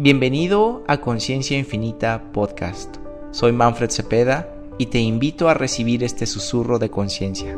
[0.00, 2.98] Bienvenido a Conciencia Infinita Podcast.
[3.32, 7.56] Soy Manfred Cepeda y te invito a recibir este susurro de conciencia.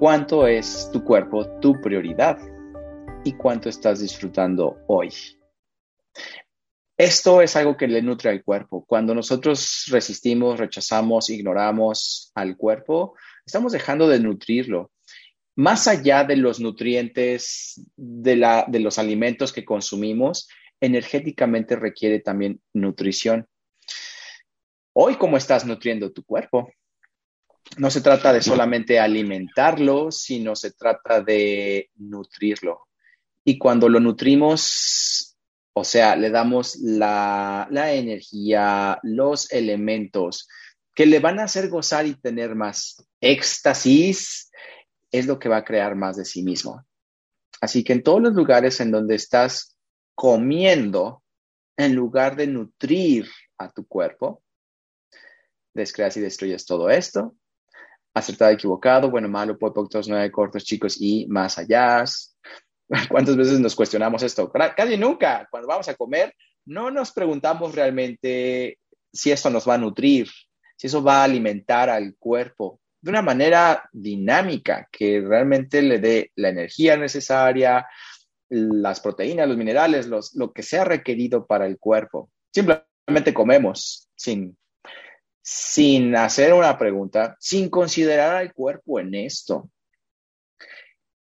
[0.00, 2.36] ¿Cuánto es tu cuerpo tu prioridad?
[3.22, 5.10] ¿Y cuánto estás disfrutando hoy?
[6.96, 8.84] Esto es algo que le nutre al cuerpo.
[8.84, 13.14] Cuando nosotros resistimos, rechazamos, ignoramos al cuerpo,
[13.46, 14.90] estamos dejando de nutrirlo.
[15.56, 20.48] Más allá de los nutrientes de, la, de los alimentos que consumimos,
[20.80, 23.46] energéticamente requiere también nutrición.
[24.92, 26.70] Hoy, ¿cómo estás nutriendo tu cuerpo?
[27.78, 32.88] No se trata de solamente alimentarlo, sino se trata de nutrirlo.
[33.44, 35.36] Y cuando lo nutrimos,
[35.72, 40.48] o sea, le damos la, energía, los elementos
[40.94, 44.50] que le van a hacer gozar y tener más éxtasis,
[45.10, 46.84] es lo que va a crear más de sí mismo.
[47.60, 49.76] Así que en todos los lugares en donde estás
[50.14, 51.22] comiendo,
[51.76, 54.42] en lugar de nutrir a tu cuerpo,
[55.72, 57.34] descreas y destruyes todo esto.
[58.14, 62.04] Acertado, equivocado, bueno, malo, pocos, nueve cortos, chicos y más allá.
[63.10, 64.52] ¿Cuántas veces nos cuestionamos esto?
[64.52, 65.48] Casi nunca.
[65.50, 66.32] Cuando vamos a comer,
[66.66, 68.78] no nos preguntamos realmente
[69.12, 70.28] si esto nos va a nutrir,
[70.76, 76.32] si eso va a alimentar al cuerpo de una manera dinámica, que realmente le dé
[76.36, 77.86] la energía necesaria,
[78.48, 82.30] las proteínas, los minerales, lo que sea requerido para el cuerpo.
[82.52, 84.56] Simplemente comemos sin,
[85.42, 89.68] sin hacer una pregunta, sin considerar al cuerpo en esto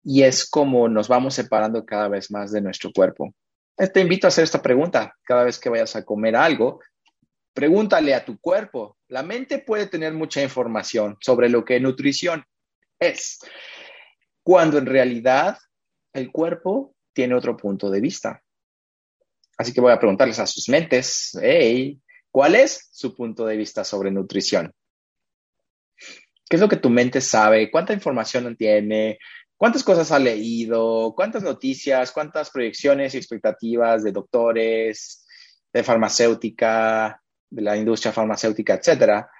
[0.04, 3.32] y es como nos vamos separando cada vez más de nuestro cuerpo.
[3.76, 6.80] Te invito a hacer esta pregunta cada vez que vayas a comer algo.
[7.52, 8.96] Pregúntale a tu cuerpo.
[9.08, 12.44] La mente puede tener mucha información sobre lo que nutrición
[12.98, 13.40] es,
[14.42, 15.58] cuando en realidad
[16.12, 18.42] el cuerpo tiene otro punto de vista.
[19.58, 23.84] Así que voy a preguntarles a sus mentes, hey, ¿cuál es su punto de vista
[23.84, 24.72] sobre nutrición?
[26.48, 27.70] ¿Qué es lo que tu mente sabe?
[27.70, 29.18] ¿Cuánta información tiene?
[29.56, 31.14] ¿Cuántas cosas ha leído?
[31.14, 32.12] ¿Cuántas noticias?
[32.12, 35.24] ¿Cuántas proyecciones y expectativas de doctores,
[35.72, 37.21] de farmacéutica,
[37.52, 39.30] de la industria farmacéutica, etcétera,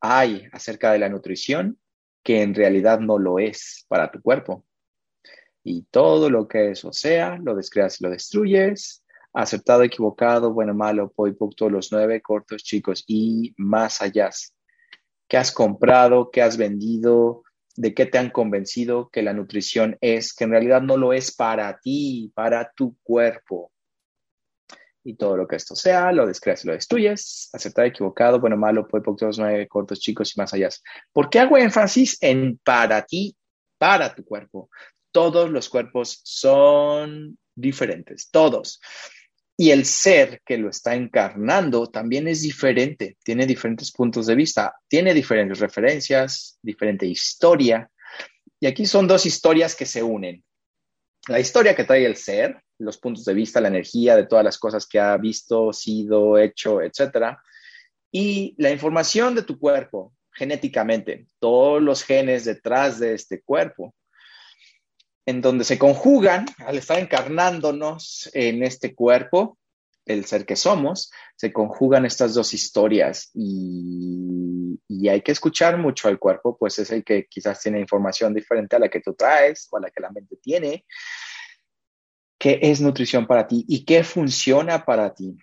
[0.00, 1.78] hay acerca de la nutrición
[2.22, 4.64] que en realidad no lo es para tu cuerpo?
[5.62, 9.02] Y todo lo que eso sea, lo descreas y lo destruyes.
[9.32, 14.30] Aceptado, equivocado, bueno, malo, poi, todos los nueve, cortos, chicos y más allá.
[15.28, 16.30] ¿Qué has comprado?
[16.30, 17.42] ¿Qué has vendido?
[17.76, 21.34] de qué te han convencido que la nutrición es, que en realidad no lo es
[21.34, 23.72] para ti, para tu cuerpo.
[25.06, 27.50] Y todo lo que esto sea, lo descreas lo destruyes.
[27.52, 30.70] Aceptar equivocado, bueno, malo, puede pocos nueve cortos, chicos y más allá.
[31.12, 33.36] ¿Por qué hago énfasis en para ti,
[33.78, 34.70] para tu cuerpo?
[35.12, 38.80] Todos los cuerpos son diferentes, todos.
[39.56, 44.74] Y el ser que lo está encarnando también es diferente, tiene diferentes puntos de vista,
[44.88, 47.88] tiene diferentes referencias, diferente historia.
[48.58, 50.42] Y aquí son dos historias que se unen.
[51.28, 54.58] La historia que trae el ser, los puntos de vista, la energía de todas las
[54.58, 57.36] cosas que ha visto, sido, hecho, etc.
[58.10, 63.94] Y la información de tu cuerpo, genéticamente, todos los genes detrás de este cuerpo
[65.26, 69.58] en donde se conjugan, al estar encarnándonos en este cuerpo,
[70.04, 76.08] el ser que somos, se conjugan estas dos historias y, y, hay que escuchar mucho
[76.08, 79.66] al cuerpo, pues es el que quizás tiene información diferente a la que tú traes
[79.70, 80.84] o a la que la mente tiene.
[82.44, 85.34] ¿Qué es nutrición para ti y qué funciona para ti?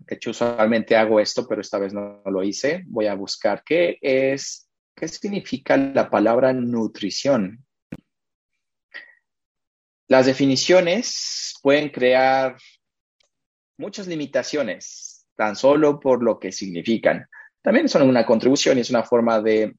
[0.00, 2.82] De hecho, usualmente hago esto, pero esta vez no lo hice.
[2.88, 7.64] Voy a buscar qué es, qué significa la palabra nutrición
[10.08, 12.56] las definiciones pueden crear
[13.78, 17.26] muchas limitaciones, tan solo por lo que significan.
[17.62, 19.74] También son una contribución y es una forma de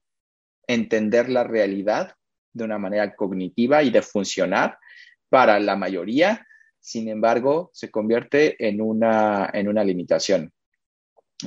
[0.66, 2.14] entender la realidad
[2.52, 4.78] de una manera cognitiva y de funcionar
[5.28, 6.46] para la mayoría.
[6.80, 10.52] Sin embargo, se convierte en una, en una limitación.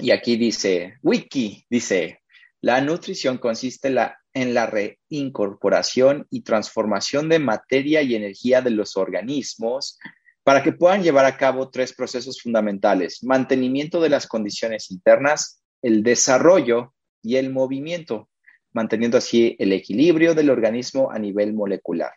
[0.01, 2.21] Y aquí dice, Wiki dice,
[2.61, 8.95] la nutrición consiste la en la reincorporación y transformación de materia y energía de los
[8.97, 9.97] organismos
[10.43, 16.03] para que puedan llevar a cabo tres procesos fundamentales, mantenimiento de las condiciones internas, el
[16.03, 18.29] desarrollo y el movimiento,
[18.71, 22.13] manteniendo así el equilibrio del organismo a nivel molecular.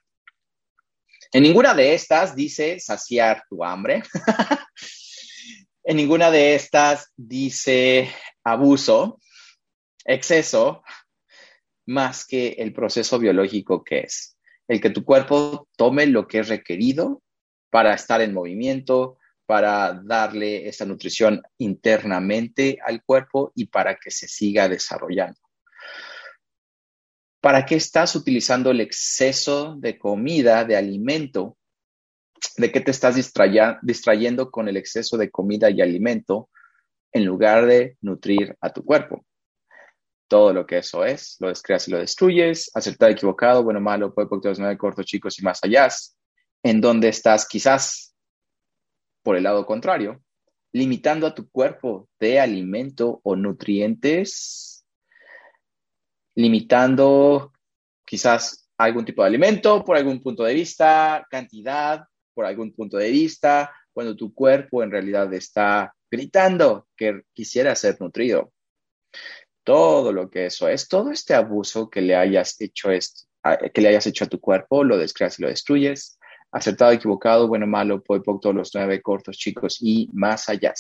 [1.35, 4.03] En ninguna de estas dice saciar tu hambre.
[5.85, 8.11] en ninguna de estas dice
[8.45, 9.19] abuso,
[10.05, 10.83] exceso
[11.87, 14.37] más que el proceso biológico que es.
[14.69, 17.23] El que tu cuerpo tome lo que es requerido
[17.71, 24.29] para estar en movimiento, para darle esa nutrición internamente al cuerpo y para que se
[24.29, 25.41] siga desarrollando.
[27.43, 31.59] ¿Para qué estás utilizando el exceso de comida, de alimento?
[32.57, 36.51] ¿De qué te estás distrayendo con el exceso de comida y alimento
[37.11, 39.27] en lugar de nutrir a tu cuerpo?
[40.29, 44.29] Todo lo que eso es, lo descreas y lo destruyes, acertado, equivocado, bueno, malo, puede
[44.59, 45.89] nueve cortos, chicos y más allá,
[46.63, 48.15] en donde estás quizás
[49.25, 50.23] por el lado contrario,
[50.71, 54.72] limitando a tu cuerpo de alimento o nutrientes
[56.35, 57.53] limitando
[58.05, 63.11] quizás algún tipo de alimento por algún punto de vista, cantidad por algún punto de
[63.11, 68.53] vista, cuando tu cuerpo en realidad está gritando que quisiera ser nutrido.
[69.65, 74.07] Todo lo que eso es, todo este abuso que le hayas hecho, que le hayas
[74.07, 76.19] hecho a tu cuerpo, lo descreas y lo destruyes.
[76.51, 80.75] Acertado, equivocado, bueno, malo, por todos los nueve cortos, chicos y más allá.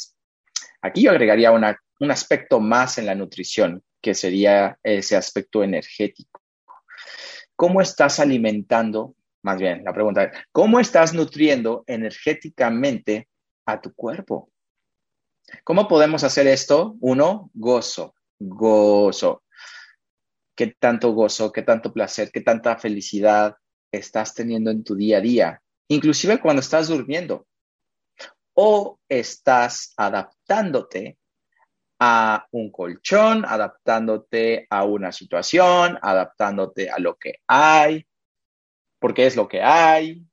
[0.83, 6.43] Aquí yo agregaría un aspecto más en la nutrición, que sería ese aspecto energético.
[7.57, 9.15] ¿Cómo estás alimentando?
[9.43, 13.29] Más bien, la pregunta ¿cómo estás nutriendo energéticamente
[13.65, 14.51] a tu cuerpo?
[15.65, 16.97] ¿Cómo podemos hacer esto?
[17.01, 19.45] Uno, gozo, gozo.
[20.55, 23.57] ¿Qué tanto gozo, qué tanto placer, qué tanta felicidad
[23.91, 25.63] estás teniendo en tu día a día?
[25.89, 27.47] Inclusive cuando estás durmiendo.
[28.55, 31.19] O estás adaptándote
[32.05, 38.05] a un colchón, adaptándote a una situación, adaptándote a lo que hay,
[38.99, 40.27] porque es lo que hay,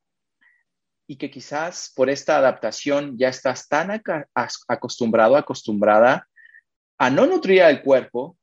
[1.06, 4.02] y que quizás por esta adaptación ya estás tan
[4.68, 6.28] acostumbrado, acostumbrada
[6.98, 8.36] a no nutrir al cuerpo,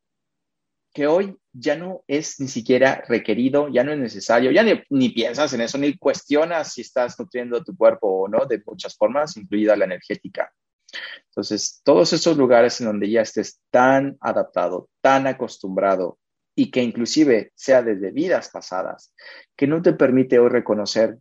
[0.94, 5.08] que hoy ya no es ni siquiera requerido, ya no es necesario, ya ni, ni,
[5.08, 9.36] piensas en eso, ni cuestionas si estás nutriendo tu cuerpo o no, de muchas formas,
[9.36, 10.52] incluida la energética.
[11.28, 16.18] Entonces, todos esos lugares en donde ya estés tan adaptado, tan acostumbrado
[16.54, 19.12] y que inclusive sea desde vidas pasadas,
[19.54, 21.18] que no te permite hoy reconocer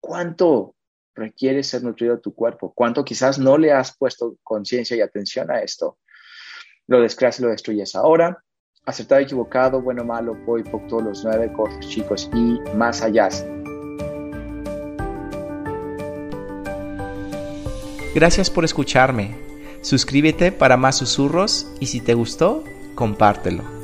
[0.00, 0.74] cuánto
[1.14, 5.60] requiere ser nutrido tu cuerpo, cuánto quizás no le has puesto conciencia y atención a
[5.60, 5.98] esto.
[6.86, 8.42] Lo descreas y lo destruyes ahora.
[8.86, 13.28] Acertado, equivocado, bueno, malo, voy por todos los nueve cortos chicos y más allá.
[18.18, 19.36] Gracias por escucharme.
[19.80, 22.64] Suscríbete para más susurros y si te gustó,
[22.96, 23.77] compártelo.